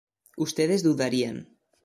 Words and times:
ustedes 0.35 0.81
dudarían 0.81 1.37